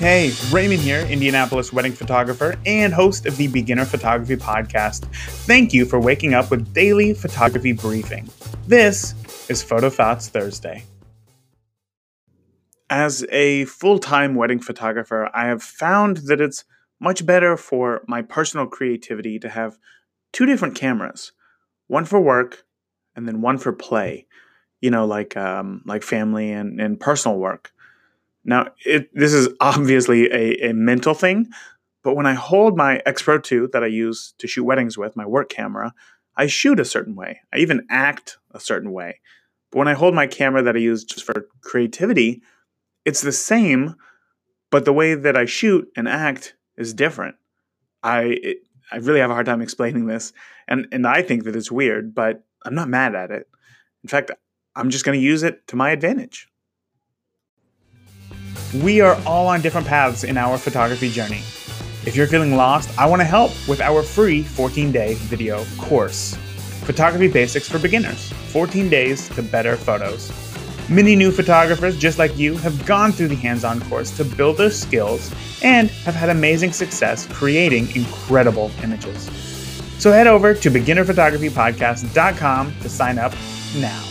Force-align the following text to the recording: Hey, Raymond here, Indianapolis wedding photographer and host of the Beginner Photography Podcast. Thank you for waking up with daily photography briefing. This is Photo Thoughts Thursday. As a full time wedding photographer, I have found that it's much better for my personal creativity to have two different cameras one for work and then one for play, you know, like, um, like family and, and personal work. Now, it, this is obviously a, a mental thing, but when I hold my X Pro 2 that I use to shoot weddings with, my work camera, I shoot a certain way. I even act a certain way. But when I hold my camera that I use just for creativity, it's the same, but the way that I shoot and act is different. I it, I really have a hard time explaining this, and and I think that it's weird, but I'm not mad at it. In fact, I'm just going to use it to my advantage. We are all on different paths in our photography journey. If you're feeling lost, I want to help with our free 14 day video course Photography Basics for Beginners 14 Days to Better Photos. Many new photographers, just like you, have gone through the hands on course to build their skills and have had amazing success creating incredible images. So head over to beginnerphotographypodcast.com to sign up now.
Hey, 0.00 0.32
Raymond 0.50 0.80
here, 0.80 1.02
Indianapolis 1.02 1.74
wedding 1.74 1.92
photographer 1.92 2.56
and 2.64 2.90
host 2.90 3.26
of 3.26 3.36
the 3.36 3.48
Beginner 3.48 3.84
Photography 3.84 4.36
Podcast. 4.36 5.04
Thank 5.44 5.74
you 5.74 5.84
for 5.84 6.00
waking 6.00 6.32
up 6.32 6.50
with 6.50 6.72
daily 6.72 7.12
photography 7.12 7.72
briefing. 7.72 8.30
This 8.66 9.14
is 9.50 9.62
Photo 9.62 9.90
Thoughts 9.90 10.28
Thursday. 10.28 10.84
As 12.88 13.26
a 13.30 13.66
full 13.66 13.98
time 13.98 14.36
wedding 14.36 14.58
photographer, 14.58 15.28
I 15.34 15.48
have 15.48 15.62
found 15.62 16.16
that 16.28 16.40
it's 16.40 16.64
much 16.98 17.26
better 17.26 17.58
for 17.58 18.00
my 18.08 18.22
personal 18.22 18.66
creativity 18.66 19.38
to 19.38 19.50
have 19.50 19.76
two 20.32 20.46
different 20.46 20.76
cameras 20.76 21.32
one 21.88 22.06
for 22.06 22.22
work 22.22 22.64
and 23.14 23.28
then 23.28 23.42
one 23.42 23.58
for 23.58 23.74
play, 23.74 24.26
you 24.80 24.90
know, 24.90 25.04
like, 25.04 25.36
um, 25.36 25.82
like 25.84 26.02
family 26.02 26.50
and, 26.52 26.80
and 26.80 26.98
personal 26.98 27.36
work. 27.36 27.70
Now, 28.44 28.68
it, 28.84 29.10
this 29.14 29.32
is 29.32 29.48
obviously 29.60 30.30
a, 30.30 30.70
a 30.70 30.74
mental 30.74 31.14
thing, 31.14 31.50
but 32.02 32.14
when 32.14 32.26
I 32.26 32.34
hold 32.34 32.76
my 32.76 33.02
X 33.04 33.22
Pro 33.22 33.38
2 33.38 33.70
that 33.72 33.84
I 33.84 33.88
use 33.88 34.34
to 34.38 34.46
shoot 34.46 34.64
weddings 34.64 34.96
with, 34.96 35.16
my 35.16 35.26
work 35.26 35.50
camera, 35.50 35.92
I 36.36 36.46
shoot 36.46 36.80
a 36.80 36.84
certain 36.84 37.14
way. 37.14 37.40
I 37.52 37.58
even 37.58 37.86
act 37.90 38.38
a 38.52 38.60
certain 38.60 38.92
way. 38.92 39.20
But 39.70 39.78
when 39.78 39.88
I 39.88 39.94
hold 39.94 40.14
my 40.14 40.26
camera 40.26 40.62
that 40.62 40.76
I 40.76 40.80
use 40.80 41.04
just 41.04 41.24
for 41.24 41.46
creativity, 41.62 42.42
it's 43.04 43.20
the 43.20 43.32
same, 43.32 43.94
but 44.70 44.84
the 44.84 44.92
way 44.92 45.14
that 45.14 45.36
I 45.36 45.44
shoot 45.44 45.88
and 45.96 46.08
act 46.08 46.54
is 46.76 46.94
different. 46.94 47.36
I 48.02 48.38
it, 48.42 48.58
I 48.92 48.96
really 48.96 49.20
have 49.20 49.30
a 49.30 49.34
hard 49.34 49.46
time 49.46 49.60
explaining 49.60 50.06
this, 50.06 50.32
and 50.66 50.88
and 50.90 51.06
I 51.06 51.22
think 51.22 51.44
that 51.44 51.54
it's 51.54 51.70
weird, 51.70 52.14
but 52.14 52.42
I'm 52.64 52.74
not 52.74 52.88
mad 52.88 53.14
at 53.14 53.30
it. 53.30 53.46
In 54.02 54.08
fact, 54.08 54.30
I'm 54.74 54.90
just 54.90 55.04
going 55.04 55.18
to 55.18 55.24
use 55.24 55.42
it 55.42 55.66
to 55.68 55.76
my 55.76 55.90
advantage. 55.90 56.48
We 58.74 59.00
are 59.00 59.20
all 59.26 59.48
on 59.48 59.62
different 59.62 59.88
paths 59.88 60.22
in 60.22 60.36
our 60.36 60.56
photography 60.56 61.10
journey. 61.10 61.42
If 62.06 62.14
you're 62.14 62.28
feeling 62.28 62.54
lost, 62.54 62.96
I 62.96 63.04
want 63.06 63.18
to 63.18 63.26
help 63.26 63.50
with 63.66 63.80
our 63.80 64.04
free 64.04 64.44
14 64.44 64.92
day 64.92 65.14
video 65.14 65.64
course 65.76 66.36
Photography 66.84 67.26
Basics 67.26 67.68
for 67.68 67.80
Beginners 67.80 68.32
14 68.52 68.88
Days 68.88 69.28
to 69.30 69.42
Better 69.42 69.76
Photos. 69.76 70.30
Many 70.88 71.16
new 71.16 71.32
photographers, 71.32 71.98
just 71.98 72.18
like 72.18 72.38
you, 72.38 72.56
have 72.58 72.86
gone 72.86 73.10
through 73.10 73.26
the 73.28 73.34
hands 73.34 73.64
on 73.64 73.80
course 73.82 74.16
to 74.16 74.24
build 74.24 74.56
their 74.56 74.70
skills 74.70 75.34
and 75.62 75.90
have 75.90 76.14
had 76.14 76.30
amazing 76.30 76.72
success 76.72 77.26
creating 77.26 77.94
incredible 77.96 78.70
images. 78.84 79.24
So 79.98 80.12
head 80.12 80.28
over 80.28 80.54
to 80.54 80.70
beginnerphotographypodcast.com 80.70 82.74
to 82.82 82.88
sign 82.88 83.18
up 83.18 83.34
now. 83.76 84.04